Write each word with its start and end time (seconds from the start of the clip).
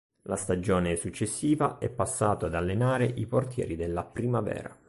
La 0.23 0.35
stagione 0.35 0.95
successiva 0.95 1.77
è 1.77 1.87
passato 1.87 2.47
ad 2.47 2.55
allenare 2.55 3.05
i 3.05 3.27
portieri 3.27 3.75
della 3.75 4.03
Primavera. 4.03 4.75